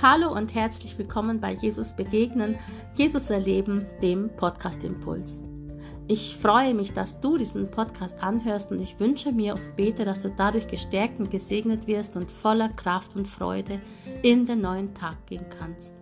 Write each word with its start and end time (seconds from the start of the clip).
Hallo 0.00 0.32
und 0.32 0.54
herzlich 0.54 0.96
willkommen 0.96 1.40
bei 1.40 1.54
Jesus 1.54 1.92
Begegnen, 1.92 2.56
Jesus 2.94 3.30
Erleben, 3.30 3.84
dem 4.00 4.30
Podcast 4.36 4.84
Impuls. 4.84 5.40
Ich 6.06 6.36
freue 6.36 6.72
mich, 6.72 6.92
dass 6.92 7.18
du 7.18 7.36
diesen 7.36 7.68
Podcast 7.68 8.16
anhörst 8.22 8.70
und 8.70 8.80
ich 8.80 9.00
wünsche 9.00 9.32
mir 9.32 9.54
und 9.54 9.74
bete, 9.74 10.04
dass 10.04 10.22
du 10.22 10.30
dadurch 10.30 10.68
gestärkt 10.68 11.18
und 11.18 11.32
gesegnet 11.32 11.88
wirst 11.88 12.14
und 12.14 12.30
voller 12.30 12.68
Kraft 12.68 13.16
und 13.16 13.26
Freude 13.26 13.80
in 14.22 14.46
den 14.46 14.60
neuen 14.60 14.94
Tag 14.94 15.26
gehen 15.26 15.46
kannst. 15.58 15.96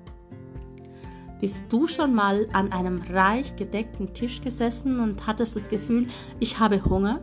Bist 1.41 1.65
du 1.71 1.87
schon 1.87 2.15
mal 2.15 2.49
an 2.53 2.73
einem 2.73 3.01
reich 3.11 3.57
gedeckten 3.57 4.13
Tisch 4.13 4.43
gesessen 4.43 5.01
und 5.01 5.27
hattest 5.27 5.57
das 5.57 5.71
Gefühl, 5.71 6.07
ich 6.39 6.59
habe 6.59 6.85
Hunger? 6.85 7.21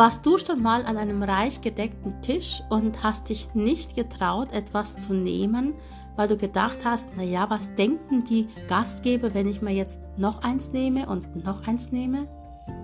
Warst 0.00 0.24
du 0.24 0.38
schon 0.38 0.62
mal 0.62 0.86
an 0.86 0.96
einem 0.96 1.22
reich 1.22 1.60
gedeckten 1.60 2.22
Tisch 2.22 2.62
und 2.70 3.02
hast 3.02 3.28
dich 3.28 3.52
nicht 3.52 3.94
getraut, 3.94 4.50
etwas 4.50 4.96
zu 4.96 5.12
nehmen, 5.12 5.74
weil 6.16 6.26
du 6.26 6.38
gedacht 6.38 6.78
hast, 6.86 7.14
naja, 7.18 7.50
was 7.50 7.74
denken 7.74 8.24
die 8.24 8.48
Gastgeber, 8.66 9.34
wenn 9.34 9.46
ich 9.46 9.60
mir 9.60 9.74
jetzt 9.74 9.98
noch 10.16 10.42
eins 10.42 10.72
nehme 10.72 11.06
und 11.06 11.44
noch 11.44 11.66
eins 11.68 11.92
nehme? 11.92 12.26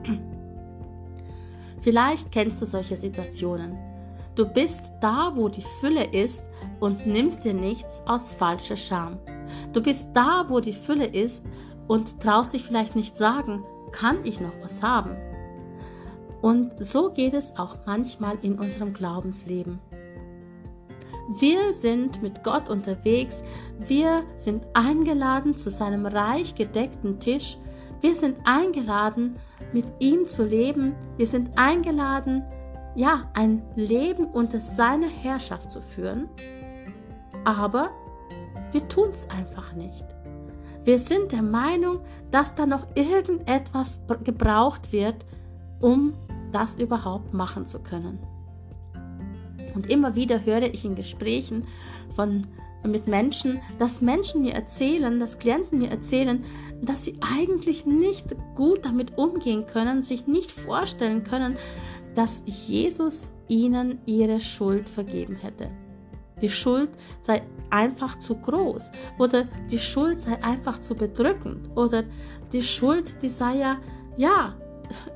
Vielleicht 1.80 2.32
kennst 2.32 2.60
du 2.60 2.66
solche 2.66 2.98
Situationen. 2.98 3.78
Du 4.34 4.44
bist 4.44 4.82
da, 5.00 5.32
wo 5.34 5.48
die 5.48 5.64
Fülle 5.80 6.04
ist 6.04 6.44
und 6.80 7.06
nimmst 7.06 7.46
dir 7.46 7.54
nichts 7.54 8.02
aus 8.04 8.30
falscher 8.30 8.76
Scham. 8.76 9.16
Du 9.72 9.82
bist 9.82 10.06
da, 10.12 10.44
wo 10.50 10.60
die 10.60 10.74
Fülle 10.74 11.06
ist 11.06 11.42
und 11.88 12.20
traust 12.20 12.52
dich 12.52 12.62
vielleicht 12.62 12.94
nicht 12.94 13.16
sagen, 13.16 13.64
kann 13.90 14.18
ich 14.24 14.38
noch 14.38 14.52
was 14.60 14.82
haben? 14.82 15.16
Und 16.42 16.72
so 16.84 17.10
geht 17.10 17.34
es 17.34 17.56
auch 17.56 17.76
manchmal 17.86 18.38
in 18.42 18.58
unserem 18.58 18.92
Glaubensleben. 18.92 19.78
Wir 21.40 21.72
sind 21.72 22.22
mit 22.22 22.44
Gott 22.44 22.68
unterwegs, 22.68 23.42
wir 23.80 24.22
sind 24.36 24.64
eingeladen 24.74 25.56
zu 25.56 25.70
seinem 25.70 26.06
reich 26.06 26.54
gedeckten 26.54 27.18
Tisch, 27.18 27.58
wir 28.00 28.14
sind 28.14 28.36
eingeladen, 28.44 29.34
mit 29.72 29.86
ihm 29.98 30.26
zu 30.26 30.44
leben, 30.44 30.94
wir 31.16 31.26
sind 31.26 31.50
eingeladen, 31.56 32.44
ja, 32.94 33.28
ein 33.34 33.62
Leben 33.74 34.26
unter 34.26 34.60
seiner 34.60 35.08
Herrschaft 35.08 35.70
zu 35.70 35.80
führen, 35.80 36.28
aber 37.44 37.90
wir 38.70 38.86
tun 38.88 39.10
es 39.10 39.28
einfach 39.28 39.72
nicht. 39.72 40.04
Wir 40.84 41.00
sind 41.00 41.32
der 41.32 41.42
Meinung, 41.42 41.98
dass 42.30 42.54
da 42.54 42.66
noch 42.66 42.86
irgendetwas 42.94 43.98
gebraucht 44.22 44.92
wird, 44.92 45.26
um 45.80 46.14
das 46.52 46.76
überhaupt 46.76 47.34
machen 47.34 47.66
zu 47.66 47.80
können. 47.80 48.18
Und 49.74 49.90
immer 49.90 50.14
wieder 50.14 50.44
höre 50.44 50.62
ich 50.62 50.84
in 50.84 50.94
Gesprächen 50.94 51.64
von, 52.14 52.46
mit 52.86 53.06
Menschen, 53.06 53.60
dass 53.78 54.00
Menschen 54.00 54.42
mir 54.42 54.54
erzählen, 54.54 55.20
dass 55.20 55.38
Klienten 55.38 55.78
mir 55.78 55.90
erzählen, 55.90 56.44
dass 56.80 57.04
sie 57.04 57.18
eigentlich 57.20 57.84
nicht 57.84 58.34
gut 58.54 58.84
damit 58.84 59.18
umgehen 59.18 59.66
können, 59.66 60.02
sich 60.02 60.26
nicht 60.26 60.50
vorstellen 60.50 61.24
können, 61.24 61.56
dass 62.14 62.42
Jesus 62.46 63.34
ihnen 63.48 63.98
ihre 64.06 64.40
Schuld 64.40 64.88
vergeben 64.88 65.36
hätte. 65.36 65.70
Die 66.40 66.50
Schuld 66.50 66.90
sei 67.20 67.42
einfach 67.70 68.18
zu 68.18 68.36
groß 68.36 68.90
oder 69.18 69.44
die 69.70 69.78
Schuld 69.78 70.20
sei 70.20 70.42
einfach 70.42 70.78
zu 70.78 70.94
bedrückend 70.94 71.70
oder 71.76 72.04
die 72.52 72.62
Schuld, 72.62 73.22
die 73.22 73.28
sei 73.28 73.56
ja, 73.56 73.78
ja, 74.16 74.54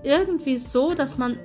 irgendwie 0.02 0.56
so, 0.56 0.94
dass 0.94 1.18
man 1.18 1.38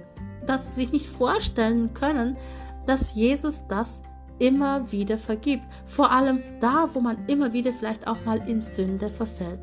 das 0.46 0.76
sich 0.76 0.92
nicht 0.92 1.08
vorstellen 1.08 1.94
können, 1.94 2.38
dass 2.86 3.16
Jesus 3.16 3.64
das 3.68 4.02
immer 4.38 4.92
wieder 4.92 5.18
vergibt. 5.18 5.64
Vor 5.86 6.12
allem 6.12 6.42
da, 6.60 6.90
wo 6.94 7.00
man 7.00 7.26
immer 7.28 7.54
wieder 7.54 7.74
vielleicht 7.74 8.08
auch 8.08 8.24
mal 8.26 8.48
in 8.48 8.62
Sünde 8.62 9.10
verfällt. 9.10 9.62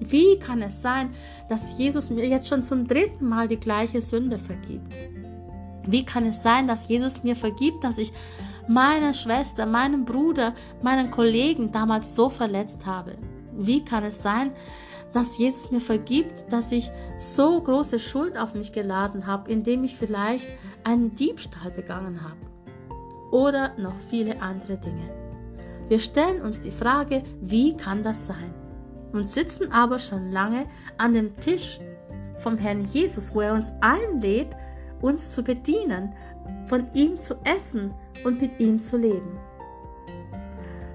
Wie 0.00 0.38
kann 0.38 0.62
es 0.62 0.80
sein, 0.80 1.10
dass 1.48 1.78
Jesus 1.78 2.10
mir 2.10 2.26
jetzt 2.26 2.48
schon 2.48 2.62
zum 2.62 2.86
dritten 2.86 3.28
Mal 3.28 3.48
die 3.48 3.60
gleiche 3.60 4.00
Sünde 4.00 4.38
vergibt? 4.38 4.94
Wie 5.86 6.04
kann 6.04 6.24
es 6.26 6.42
sein, 6.42 6.66
dass 6.66 6.88
Jesus 6.88 7.22
mir 7.22 7.36
vergibt, 7.36 7.84
dass 7.84 7.98
ich 7.98 8.12
meine 8.66 9.14
Schwester, 9.14 9.66
meinen 9.66 10.04
Bruder, 10.04 10.54
meinen 10.82 11.10
Kollegen 11.10 11.70
damals 11.72 12.14
so 12.14 12.30
verletzt 12.30 12.86
habe? 12.86 13.16
Wie 13.52 13.84
kann 13.84 14.04
es 14.04 14.22
sein, 14.22 14.52
dass 14.52 14.60
Jesus 15.36 15.70
mir 15.70 15.80
vergibt, 15.80 16.52
dass 16.52 16.72
ich 16.72 16.90
so 17.18 17.60
große 17.60 17.98
Schuld 17.98 18.38
auf 18.38 18.54
mich 18.54 18.72
geladen 18.72 19.26
habe, 19.26 19.50
indem 19.50 19.84
ich 19.84 19.96
vielleicht 19.96 20.48
einen 20.84 21.14
Diebstahl 21.14 21.70
begangen 21.70 22.22
habe? 22.22 22.38
Oder 23.30 23.72
noch 23.78 23.98
viele 24.08 24.40
andere 24.40 24.76
Dinge. 24.76 25.08
Wir 25.88 25.98
stellen 25.98 26.42
uns 26.42 26.60
die 26.60 26.70
Frage, 26.70 27.22
wie 27.40 27.76
kann 27.76 28.02
das 28.02 28.26
sein? 28.26 28.54
Und 29.12 29.28
sitzen 29.28 29.72
aber 29.72 29.98
schon 29.98 30.30
lange 30.30 30.66
an 30.98 31.14
dem 31.14 31.36
Tisch 31.36 31.80
vom 32.36 32.56
Herrn 32.58 32.84
Jesus, 32.84 33.34
wo 33.34 33.40
er 33.40 33.54
uns 33.54 33.72
einlädt, 33.80 34.54
uns 35.00 35.32
zu 35.32 35.42
bedienen, 35.42 36.14
von 36.66 36.86
ihm 36.94 37.18
zu 37.18 37.34
essen 37.44 37.92
und 38.24 38.40
mit 38.40 38.60
ihm 38.60 38.80
zu 38.80 38.96
leben. 38.96 39.38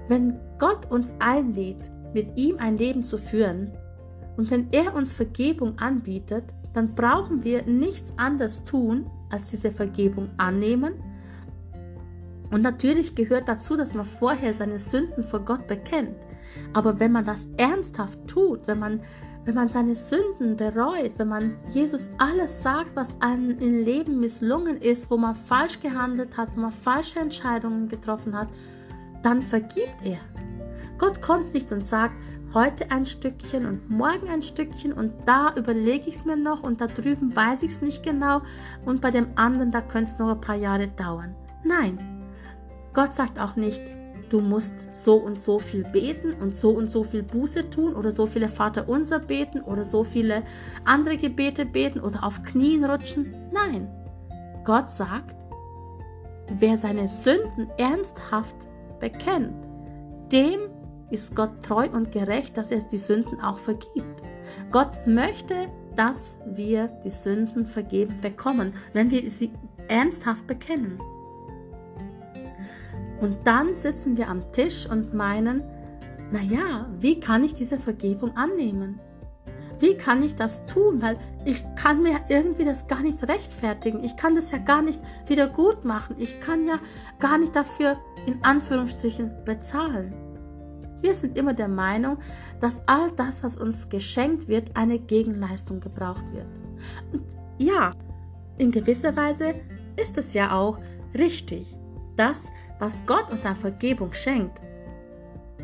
Wenn 0.08 0.40
Gott 0.58 0.90
uns 0.90 1.12
einlädt, 1.18 1.90
mit 2.14 2.36
ihm 2.38 2.58
ein 2.58 2.78
Leben 2.78 3.04
zu 3.04 3.18
führen, 3.18 3.76
und 4.36 4.50
wenn 4.50 4.68
er 4.72 4.94
uns 4.94 5.14
Vergebung 5.14 5.78
anbietet, 5.78 6.44
dann 6.72 6.94
brauchen 6.94 7.42
wir 7.42 7.62
nichts 7.64 8.12
anderes 8.16 8.64
tun, 8.64 9.06
als 9.30 9.50
diese 9.50 9.72
Vergebung 9.72 10.28
annehmen. 10.36 10.94
Und 12.50 12.62
natürlich 12.62 13.14
gehört 13.14 13.48
dazu, 13.48 13.76
dass 13.76 13.94
man 13.94 14.04
vorher 14.04 14.52
seine 14.54 14.78
Sünden 14.78 15.24
vor 15.24 15.40
Gott 15.40 15.66
bekennt. 15.66 16.16
Aber 16.74 17.00
wenn 17.00 17.12
man 17.12 17.24
das 17.24 17.48
ernsthaft 17.56 18.18
tut, 18.28 18.66
wenn 18.66 18.78
man, 18.78 19.00
wenn 19.44 19.54
man 19.54 19.68
seine 19.68 19.94
Sünden 19.94 20.56
bereut, 20.56 21.12
wenn 21.16 21.28
man 21.28 21.56
Jesus 21.72 22.10
alles 22.18 22.62
sagt, 22.62 22.94
was 22.94 23.20
einem 23.20 23.58
im 23.58 23.84
Leben 23.84 24.20
misslungen 24.20 24.80
ist, 24.80 25.10
wo 25.10 25.16
man 25.16 25.34
falsch 25.34 25.80
gehandelt 25.80 26.36
hat, 26.36 26.54
wo 26.54 26.60
man 26.60 26.72
falsche 26.72 27.20
Entscheidungen 27.20 27.88
getroffen 27.88 28.36
hat, 28.36 28.48
dann 29.22 29.42
vergibt 29.42 29.96
er. 30.04 30.18
Gott 30.98 31.20
kommt 31.20 31.52
nicht 31.52 31.72
und 31.72 31.84
sagt, 31.84 32.14
heute 32.56 32.90
ein 32.90 33.04
Stückchen 33.04 33.66
und 33.66 33.90
morgen 33.90 34.30
ein 34.30 34.40
Stückchen 34.40 34.94
und 34.94 35.12
da 35.26 35.52
überlege 35.56 36.08
ich 36.08 36.14
es 36.14 36.24
mir 36.24 36.38
noch 36.38 36.62
und 36.62 36.80
da 36.80 36.86
drüben 36.86 37.36
weiß 37.36 37.62
ich 37.62 37.72
es 37.72 37.82
nicht 37.82 38.02
genau 38.02 38.40
und 38.86 39.02
bei 39.02 39.10
dem 39.10 39.28
anderen, 39.34 39.70
da 39.70 39.82
könnte 39.82 40.12
es 40.12 40.18
noch 40.18 40.30
ein 40.30 40.40
paar 40.40 40.56
Jahre 40.56 40.88
dauern. 40.88 41.34
Nein, 41.64 41.98
Gott 42.94 43.12
sagt 43.12 43.38
auch 43.38 43.56
nicht, 43.56 43.82
du 44.30 44.40
musst 44.40 44.72
so 44.90 45.16
und 45.16 45.38
so 45.38 45.58
viel 45.58 45.84
beten 45.84 46.32
und 46.32 46.56
so 46.56 46.70
und 46.70 46.90
so 46.90 47.04
viel 47.04 47.22
Buße 47.22 47.68
tun 47.68 47.94
oder 47.94 48.10
so 48.10 48.26
viele 48.26 48.48
Vaterunser 48.48 49.18
beten 49.18 49.60
oder 49.60 49.84
so 49.84 50.02
viele 50.02 50.42
andere 50.86 51.18
Gebete 51.18 51.66
beten 51.66 52.00
oder 52.00 52.24
auf 52.24 52.42
Knien 52.42 52.86
rutschen. 52.86 53.34
Nein, 53.52 53.86
Gott 54.64 54.88
sagt, 54.88 55.36
wer 56.58 56.78
seine 56.78 57.10
Sünden 57.10 57.68
ernsthaft 57.76 58.56
bekennt, 58.98 59.68
dem 60.32 60.70
ist 61.10 61.34
Gott 61.34 61.62
treu 61.62 61.88
und 61.90 62.12
gerecht, 62.12 62.56
dass 62.56 62.70
er 62.70 62.80
die 62.80 62.98
Sünden 62.98 63.40
auch 63.40 63.58
vergibt. 63.58 64.22
Gott 64.70 65.06
möchte, 65.06 65.54
dass 65.94 66.38
wir 66.46 66.88
die 67.04 67.10
Sünden 67.10 67.66
vergeben 67.66 68.20
bekommen, 68.20 68.74
wenn 68.92 69.10
wir 69.10 69.28
sie 69.30 69.50
ernsthaft 69.88 70.46
bekennen. 70.46 70.98
Und 73.20 73.38
dann 73.44 73.74
sitzen 73.74 74.16
wir 74.16 74.28
am 74.28 74.52
Tisch 74.52 74.88
und 74.88 75.14
meinen, 75.14 75.62
naja, 76.30 76.86
wie 77.00 77.18
kann 77.18 77.44
ich 77.44 77.54
diese 77.54 77.78
Vergebung 77.78 78.36
annehmen? 78.36 79.00
Wie 79.78 79.96
kann 79.96 80.22
ich 80.22 80.34
das 80.34 80.64
tun? 80.66 81.02
Weil 81.02 81.18
ich 81.44 81.64
kann 81.76 82.02
mir 82.02 82.20
irgendwie 82.28 82.64
das 82.64 82.86
gar 82.86 83.02
nicht 83.02 83.26
rechtfertigen. 83.28 84.02
Ich 84.04 84.16
kann 84.16 84.34
das 84.34 84.50
ja 84.50 84.58
gar 84.58 84.82
nicht 84.82 85.00
wieder 85.26 85.48
gut 85.48 85.84
machen. 85.84 86.16
Ich 86.18 86.40
kann 86.40 86.66
ja 86.66 86.78
gar 87.18 87.38
nicht 87.38 87.54
dafür 87.54 87.98
in 88.26 88.42
Anführungsstrichen 88.42 89.44
bezahlen. 89.44 90.25
Wir 91.06 91.14
sind 91.14 91.38
immer 91.38 91.54
der 91.54 91.68
Meinung, 91.68 92.18
dass 92.58 92.82
all 92.86 93.12
das, 93.12 93.44
was 93.44 93.56
uns 93.56 93.88
geschenkt 93.88 94.48
wird, 94.48 94.76
eine 94.76 94.98
Gegenleistung 94.98 95.78
gebraucht 95.78 96.32
wird. 96.32 96.48
Und 97.12 97.22
ja, 97.58 97.92
in 98.58 98.72
gewisser 98.72 99.14
Weise 99.14 99.54
ist 99.94 100.18
es 100.18 100.34
ja 100.34 100.50
auch 100.50 100.80
richtig. 101.16 101.76
Das, 102.16 102.40
was 102.80 103.06
Gott 103.06 103.30
uns 103.30 103.46
an 103.46 103.54
Vergebung 103.54 104.12
schenkt, 104.12 104.58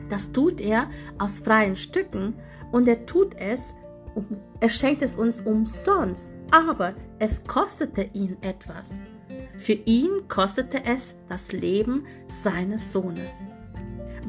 das 0.09 0.31
tut 0.31 0.61
er 0.61 0.89
aus 1.19 1.41
freien 1.41 1.75
Stücken 1.75 2.35
und 2.71 2.87
er 2.87 3.05
tut 3.05 3.35
es, 3.35 3.75
er 4.61 4.69
schenkt 4.69 5.03
es 5.03 5.17
uns 5.17 5.41
umsonst, 5.41 6.31
aber 6.53 6.95
es 7.19 7.43
kostete 7.43 8.03
ihn 8.13 8.37
etwas. 8.43 8.87
Für 9.59 9.73
ihn 9.73 10.29
kostete 10.29 10.85
es 10.85 11.17
das 11.29 11.51
Leben 11.51 12.07
seines 12.29 12.93
Sohnes. 12.93 13.33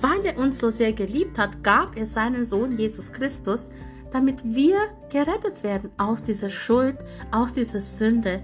Weil 0.04 0.26
er 0.26 0.38
uns 0.38 0.60
so 0.60 0.70
sehr 0.70 0.92
geliebt 0.92 1.38
hat, 1.38 1.64
gab 1.64 1.98
er 1.98 2.06
seinen 2.06 2.44
Sohn 2.44 2.74
Jesus 2.74 3.14
Christus, 3.14 3.70
damit 4.12 4.44
wir 4.44 4.76
gerettet 5.10 5.64
werden 5.64 5.92
aus 5.98 6.22
dieser 6.22 6.50
Schuld, 6.50 6.98
aus 7.32 7.54
dieser 7.54 7.80
Sünde 7.80 8.44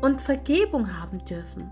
und 0.00 0.22
Vergebung 0.22 0.98
haben 0.98 1.22
dürfen. 1.26 1.70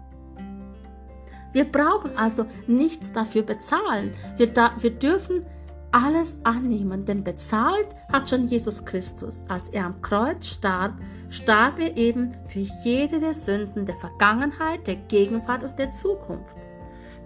Wir 1.54 1.64
brauchen 1.64 2.14
also 2.14 2.44
nichts 2.66 3.10
dafür 3.10 3.42
bezahlen. 3.42 4.12
Wir, 4.36 4.48
da, 4.48 4.72
wir 4.80 4.90
dürfen 4.90 5.46
alles 5.92 6.38
annehmen, 6.44 7.06
denn 7.06 7.24
bezahlt 7.24 7.88
hat 8.12 8.28
schon 8.28 8.44
Jesus 8.44 8.84
Christus. 8.84 9.42
Als 9.48 9.70
er 9.70 9.86
am 9.86 10.02
Kreuz 10.02 10.44
starb, 10.44 10.92
starb 11.30 11.78
er 11.78 11.96
eben 11.96 12.34
für 12.44 12.66
jede 12.84 13.18
der 13.18 13.34
Sünden 13.34 13.86
der 13.86 13.96
Vergangenheit, 13.96 14.86
der 14.86 14.96
Gegenwart 14.96 15.64
und 15.64 15.78
der 15.78 15.92
Zukunft. 15.92 16.54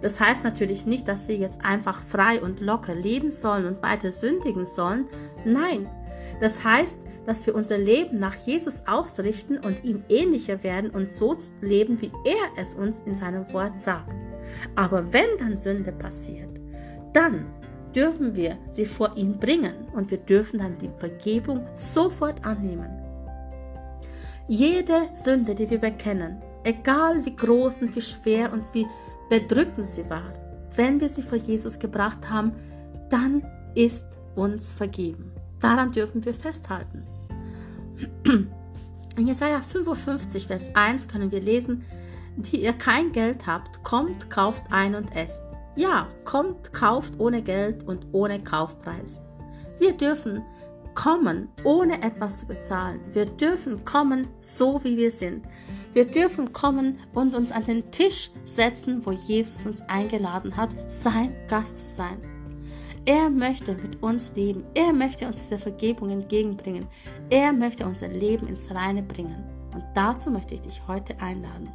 Das 0.01 0.19
heißt 0.19 0.43
natürlich 0.43 0.85
nicht, 0.85 1.07
dass 1.07 1.27
wir 1.27 1.35
jetzt 1.35 1.63
einfach 1.63 2.01
frei 2.03 2.41
und 2.41 2.61
locker 2.61 2.93
leben 2.93 3.31
sollen 3.31 3.65
und 3.65 3.81
weiter 3.81 4.11
sündigen 4.11 4.65
sollen. 4.65 5.05
Nein, 5.43 5.89
das 6.39 6.63
heißt, 6.63 6.97
dass 7.25 7.45
wir 7.45 7.55
unser 7.55 7.77
Leben 7.77 8.19
nach 8.19 8.35
Jesus 8.35 8.83
ausrichten 8.85 9.57
und 9.57 9.83
ihm 9.83 10.03
ähnlicher 10.07 10.63
werden 10.63 10.91
und 10.91 11.11
so 11.11 11.35
leben, 11.61 12.01
wie 12.01 12.11
er 12.23 12.61
es 12.61 12.75
uns 12.75 13.01
in 13.01 13.15
seinem 13.15 13.51
Wort 13.53 13.81
sagt. 13.81 14.13
Aber 14.75 15.11
wenn 15.11 15.37
dann 15.39 15.57
Sünde 15.57 15.91
passiert, 15.91 16.49
dann 17.13 17.45
dürfen 17.93 18.35
wir 18.35 18.57
sie 18.71 18.85
vor 18.85 19.17
ihn 19.17 19.39
bringen 19.39 19.87
und 19.93 20.11
wir 20.11 20.19
dürfen 20.19 20.59
dann 20.59 20.77
die 20.77 20.91
Vergebung 20.97 21.65
sofort 21.73 22.45
annehmen. 22.45 22.89
Jede 24.47 25.09
Sünde, 25.13 25.55
die 25.55 25.69
wir 25.69 25.79
bekennen, 25.79 26.37
egal 26.63 27.25
wie 27.25 27.35
groß 27.35 27.81
und 27.81 27.95
wie 27.95 28.01
schwer 28.01 28.53
und 28.53 28.63
wie 28.73 28.85
bedrückend 29.29 29.87
sie 29.87 30.09
war, 30.09 30.33
wenn 30.75 30.99
wir 30.99 31.09
sie 31.09 31.21
vor 31.21 31.37
Jesus 31.37 31.79
gebracht 31.79 32.29
haben, 32.29 32.53
dann 33.09 33.43
ist 33.75 34.05
uns 34.35 34.73
vergeben. 34.73 35.31
Daran 35.59 35.91
dürfen 35.91 36.23
wir 36.23 36.33
festhalten. 36.33 37.03
In 39.17 39.27
Jesaja 39.27 39.61
55, 39.61 40.47
Vers 40.47 40.69
1 40.75 41.07
können 41.07 41.31
wir 41.31 41.41
lesen, 41.41 41.83
die 42.35 42.61
ihr 42.63 42.73
kein 42.73 43.11
Geld 43.11 43.47
habt, 43.47 43.83
kommt, 43.83 44.29
kauft 44.29 44.63
ein 44.69 44.93
und 44.93 45.15
esst. 45.15 45.41
Ja, 45.75 46.07
kommt, 46.23 46.71
kauft 46.73 47.19
ohne 47.19 47.41
Geld 47.41 47.83
und 47.87 48.07
ohne 48.11 48.43
Kaufpreis. 48.43 49.21
Wir 49.79 49.93
dürfen 49.93 50.43
kommen, 50.93 51.49
ohne 51.63 52.01
etwas 52.01 52.39
zu 52.39 52.47
bezahlen. 52.47 52.99
Wir 53.11 53.25
dürfen 53.25 53.85
kommen, 53.85 54.27
so 54.41 54.83
wie 54.83 54.97
wir 54.97 55.11
sind. 55.11 55.45
Wir 55.97 56.05
dürfen 56.05 56.53
kommen 56.53 56.99
und 57.15 57.33
uns 57.33 57.51
an 57.51 57.65
den 57.65 57.89
Tisch 57.89 58.29
setzen, 58.45 59.03
wo 59.03 59.11
Jesus 59.11 59.65
uns 59.65 59.81
eingeladen 59.89 60.55
hat, 60.55 60.69
sein 60.85 61.33
Gast 61.47 61.79
zu 61.79 61.87
sein. 61.87 62.19
Er 63.07 63.31
möchte 63.31 63.73
mit 63.73 64.03
uns 64.03 64.31
leben. 64.35 64.63
Er 64.75 64.93
möchte 64.93 65.25
uns 65.25 65.39
diese 65.39 65.57
Vergebung 65.57 66.11
entgegenbringen. 66.11 66.85
Er 67.31 67.51
möchte 67.51 67.83
unser 67.83 68.09
Leben 68.09 68.45
ins 68.45 68.69
Reine 68.69 69.01
bringen. 69.01 69.43
Und 69.73 69.83
dazu 69.95 70.29
möchte 70.29 70.53
ich 70.53 70.61
dich 70.61 70.87
heute 70.87 71.19
einladen. 71.19 71.71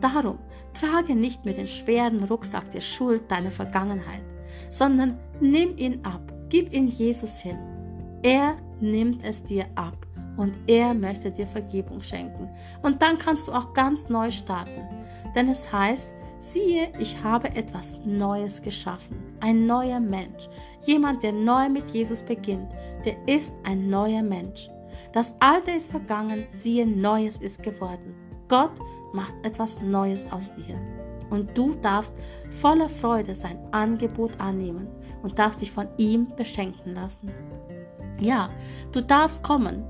Darum 0.00 0.38
trage 0.72 1.14
nicht 1.14 1.44
mehr 1.44 1.52
den 1.52 1.66
schweren 1.66 2.24
Rucksack 2.24 2.72
der 2.72 2.80
Schuld 2.80 3.30
deiner 3.30 3.50
Vergangenheit, 3.50 4.22
sondern 4.70 5.18
nimm 5.38 5.76
ihn 5.76 6.02
ab, 6.02 6.32
gib 6.48 6.72
ihn 6.72 6.88
Jesus 6.88 7.40
hin. 7.40 7.58
Er 8.22 8.56
nimmt 8.80 9.22
es 9.22 9.42
dir 9.42 9.66
ab 9.74 10.06
und 10.40 10.56
er 10.66 10.94
möchte 10.94 11.30
dir 11.30 11.46
Vergebung 11.46 12.00
schenken. 12.00 12.48
Und 12.82 13.02
dann 13.02 13.18
kannst 13.18 13.46
du 13.46 13.52
auch 13.52 13.74
ganz 13.74 14.08
neu 14.08 14.30
starten. 14.30 14.88
Denn 15.34 15.50
es 15.50 15.70
heißt, 15.70 16.10
siehe, 16.40 16.90
ich 16.98 17.22
habe 17.22 17.54
etwas 17.54 17.98
Neues 18.06 18.62
geschaffen. 18.62 19.22
Ein 19.40 19.66
neuer 19.66 20.00
Mensch. 20.00 20.48
Jemand, 20.86 21.22
der 21.22 21.32
neu 21.32 21.68
mit 21.68 21.90
Jesus 21.90 22.22
beginnt, 22.22 22.72
der 23.04 23.16
ist 23.28 23.52
ein 23.64 23.90
neuer 23.90 24.22
Mensch. 24.22 24.70
Das 25.12 25.34
Alte 25.40 25.72
ist 25.72 25.90
vergangen, 25.90 26.46
siehe, 26.48 26.86
Neues 26.86 27.36
ist 27.36 27.62
geworden. 27.62 28.14
Gott 28.48 28.72
macht 29.12 29.34
etwas 29.42 29.82
Neues 29.82 30.26
aus 30.32 30.50
dir. 30.54 30.80
Und 31.28 31.56
du 31.56 31.74
darfst 31.74 32.14
voller 32.48 32.88
Freude 32.88 33.34
sein 33.34 33.58
Angebot 33.72 34.40
annehmen 34.40 34.88
und 35.22 35.38
darfst 35.38 35.60
dich 35.60 35.70
von 35.70 35.86
ihm 35.98 36.28
beschenken 36.34 36.94
lassen. 36.94 37.30
Ja, 38.20 38.48
du 38.92 39.02
darfst 39.02 39.42
kommen, 39.42 39.84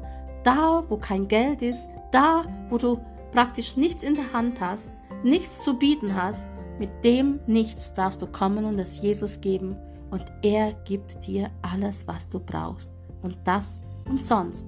da 0.44 0.84
wo 0.88 0.96
kein 0.96 1.28
Geld 1.28 1.62
ist, 1.62 1.88
da 2.12 2.44
wo 2.69 2.78
du 2.78 3.00
praktisch 3.32 3.76
nichts 3.76 4.02
in 4.02 4.14
der 4.14 4.32
Hand 4.32 4.60
hast, 4.60 4.92
nichts 5.22 5.62
zu 5.62 5.78
bieten 5.78 6.14
hast, 6.14 6.46
mit 6.78 6.90
dem 7.04 7.40
nichts 7.46 7.92
darfst 7.94 8.22
du 8.22 8.26
kommen 8.26 8.64
und 8.64 8.78
es 8.78 9.02
Jesus 9.02 9.40
geben 9.40 9.76
und 10.10 10.25
er 10.42 10.72
gibt 10.84 11.26
dir 11.26 11.50
alles, 11.62 12.06
was 12.08 12.28
du 12.28 12.40
brauchst 12.40 12.90
und 13.22 13.37
das 13.44 13.81
umsonst. 14.08 14.66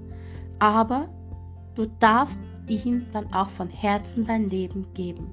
Aber 0.58 1.08
du 1.74 1.86
darfst 1.98 2.38
ihm 2.68 3.06
dann 3.12 3.32
auch 3.32 3.48
von 3.48 3.68
Herzen 3.68 4.26
dein 4.26 4.48
Leben 4.50 4.86
geben. 4.94 5.30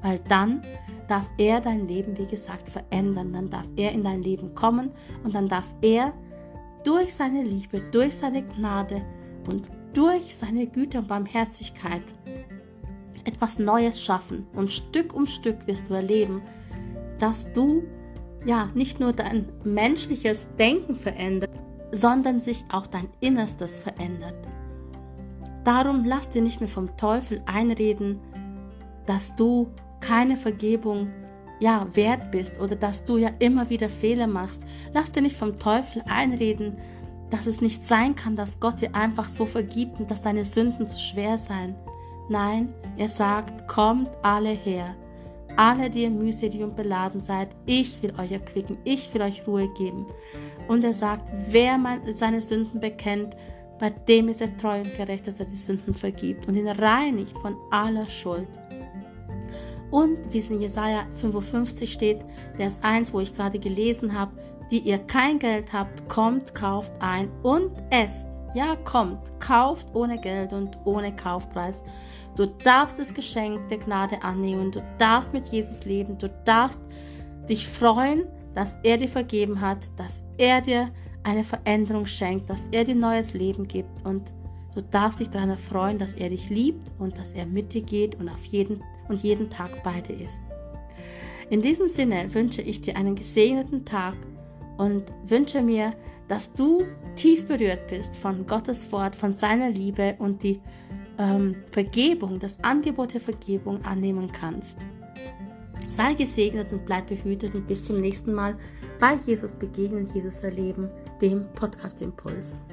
Weil 0.00 0.18
dann 0.28 0.62
darf 1.06 1.30
er 1.38 1.60
dein 1.60 1.86
Leben, 1.86 2.18
wie 2.18 2.26
gesagt, 2.26 2.68
verändern. 2.68 3.32
Dann 3.32 3.50
darf 3.50 3.66
er 3.76 3.92
in 3.92 4.02
dein 4.02 4.22
Leben 4.22 4.54
kommen 4.54 4.90
und 5.22 5.34
dann 5.34 5.48
darf 5.48 5.68
er 5.80 6.12
durch 6.84 7.14
seine 7.14 7.42
Liebe, 7.42 7.80
durch 7.92 8.16
seine 8.16 8.42
Gnade 8.42 9.02
und 9.46 9.64
durch 9.92 10.36
seine 10.36 10.66
Güte 10.66 10.98
und 10.98 11.08
Barmherzigkeit 11.08 12.02
etwas 13.24 13.58
Neues 13.58 14.02
schaffen. 14.02 14.46
Und 14.54 14.72
Stück 14.72 15.14
um 15.14 15.26
Stück 15.26 15.66
wirst 15.66 15.88
du 15.88 15.94
erleben, 15.94 16.42
dass 17.18 17.52
du 17.52 17.82
ja 18.44 18.70
nicht 18.74 19.00
nur 19.00 19.12
dein 19.12 19.48
menschliches 19.64 20.48
Denken 20.58 20.96
verändert, 20.96 21.50
sondern 21.92 22.40
sich 22.40 22.64
auch 22.70 22.86
dein 22.86 23.08
Innerstes 23.20 23.80
verändert. 23.80 24.34
Darum 25.64 26.04
lass 26.04 26.28
dir 26.30 26.42
nicht 26.42 26.60
mehr 26.60 26.68
vom 26.68 26.96
Teufel 26.96 27.40
einreden, 27.46 28.18
dass 29.06 29.36
du 29.36 29.68
keine 30.00 30.36
Vergebung 30.36 31.08
ja 31.60 31.86
wert 31.94 32.32
bist 32.32 32.60
oder 32.60 32.74
dass 32.74 33.04
du 33.04 33.18
ja 33.18 33.30
immer 33.38 33.70
wieder 33.70 33.88
Fehler 33.88 34.26
machst. 34.26 34.62
Lass 34.92 35.12
dir 35.12 35.22
nicht 35.22 35.36
vom 35.36 35.58
Teufel 35.58 36.02
einreden, 36.06 36.76
dass 37.32 37.46
es 37.46 37.60
nicht 37.60 37.84
sein 37.84 38.14
kann, 38.14 38.36
dass 38.36 38.60
Gott 38.60 38.80
dir 38.80 38.94
einfach 38.94 39.28
so 39.28 39.46
vergibt 39.46 39.98
und 40.00 40.10
dass 40.10 40.22
deine 40.22 40.44
Sünden 40.44 40.86
zu 40.86 41.00
schwer 41.00 41.38
seien. 41.38 41.74
Nein, 42.28 42.74
er 42.96 43.08
sagt, 43.08 43.66
kommt 43.68 44.10
alle 44.22 44.50
her. 44.50 44.94
Alle, 45.56 45.90
die 45.90 46.02
ihr 46.02 46.10
mühselig 46.10 46.62
und 46.62 46.76
beladen 46.76 47.20
seid, 47.20 47.48
ich 47.66 48.02
will 48.02 48.14
euch 48.18 48.32
erquicken, 48.32 48.78
ich 48.84 49.12
will 49.12 49.22
euch 49.22 49.46
Ruhe 49.46 49.68
geben. 49.74 50.06
Und 50.68 50.84
er 50.84 50.94
sagt, 50.94 51.30
wer 51.50 51.78
seine 52.14 52.40
Sünden 52.40 52.80
bekennt 52.80 53.36
bei 53.82 53.90
dem 53.90 54.28
ist 54.28 54.40
er 54.40 54.56
treu 54.58 54.76
und 54.76 54.96
gerecht, 54.96 55.26
dass 55.26 55.40
er 55.40 55.46
die 55.46 55.56
Sünden 55.56 55.92
vergibt 55.92 56.46
und 56.46 56.54
ihn 56.54 56.68
reinigt 56.68 57.36
von 57.38 57.56
aller 57.72 58.08
Schuld. 58.08 58.46
Und 59.92 60.32
wie 60.32 60.38
es 60.38 60.48
in 60.48 60.60
Jesaja 60.60 61.04
55 61.16 61.92
steht, 61.92 62.24
Vers 62.56 62.80
1, 62.82 63.12
wo 63.12 63.20
ich 63.20 63.36
gerade 63.36 63.58
gelesen 63.58 64.18
habe, 64.18 64.32
die 64.70 64.78
ihr 64.78 64.98
kein 64.98 65.38
Geld 65.38 65.74
habt, 65.74 66.08
kommt, 66.08 66.54
kauft 66.54 66.94
ein 66.98 67.28
und 67.42 67.70
esst. 67.90 68.26
Ja, 68.54 68.74
kommt, 68.84 69.20
kauft 69.38 69.94
ohne 69.94 70.18
Geld 70.18 70.54
und 70.54 70.78
ohne 70.86 71.14
Kaufpreis. 71.14 71.82
Du 72.36 72.46
darfst 72.46 72.98
das 72.98 73.12
Geschenk 73.12 73.68
der 73.68 73.78
Gnade 73.78 74.22
annehmen, 74.22 74.72
du 74.72 74.82
darfst 74.96 75.34
mit 75.34 75.48
Jesus 75.48 75.84
leben, 75.84 76.16
du 76.16 76.30
darfst 76.46 76.80
dich 77.46 77.68
freuen, 77.68 78.24
dass 78.54 78.78
er 78.82 78.96
dir 78.96 79.08
vergeben 79.08 79.60
hat, 79.60 79.78
dass 79.96 80.24
er 80.38 80.62
dir 80.62 80.88
eine 81.22 81.44
Veränderung 81.44 82.06
schenkt, 82.06 82.48
dass 82.48 82.66
er 82.72 82.84
dir 82.84 82.94
neues 82.94 83.34
Leben 83.34 83.68
gibt 83.68 84.06
und 84.06 84.22
du 84.74 84.82
darfst 84.82 85.20
dich 85.20 85.30
daran 85.30 85.50
erfreuen, 85.50 85.98
dass 85.98 86.14
er 86.14 86.30
dich 86.30 86.50
liebt 86.50 86.90
und 86.98 87.16
dass 87.18 87.32
er 87.32 87.46
mit 87.46 87.74
dir 87.74 87.82
geht 87.82 88.18
und 88.18 88.28
auf 88.28 88.44
jeden 88.44 88.82
und 89.08 89.22
jeden 89.22 89.50
Tag 89.50 89.82
bei 89.82 90.00
dir 90.00 90.18
ist. 90.18 90.40
In 91.50 91.60
diesem 91.60 91.88
Sinne 91.88 92.32
wünsche 92.34 92.62
ich 92.62 92.80
dir 92.80 92.96
einen 92.96 93.14
gesegneten 93.14 93.84
Tag 93.84 94.16
und 94.78 95.04
wünsche 95.26 95.62
mir, 95.62 95.92
dass 96.28 96.52
du 96.52 96.82
tief 97.14 97.46
berührt 97.46 97.88
bist 97.88 98.16
von 98.16 98.46
Gottes 98.46 98.90
Wort, 98.90 99.14
von 99.14 99.34
seiner 99.34 99.68
Liebe 99.70 100.14
und 100.18 100.42
die 100.42 100.60
ähm, 101.18 101.56
Vergebung, 101.70 102.38
das 102.38 102.62
Angebot 102.64 103.12
der 103.14 103.20
Vergebung 103.20 103.84
annehmen 103.84 104.32
kannst. 104.32 104.78
Sei 105.90 106.14
gesegnet 106.14 106.72
und 106.72 106.86
bleib 106.86 107.08
behütet 107.08 107.54
und 107.54 107.66
bis 107.66 107.84
zum 107.84 108.00
nächsten 108.00 108.32
Mal 108.32 108.56
bei 108.98 109.14
Jesus 109.26 109.54
begegnen, 109.54 110.06
Jesus 110.06 110.42
erleben, 110.42 110.88
dem 111.20 111.44
Podcast 111.52 112.00
Impuls. 112.00 112.64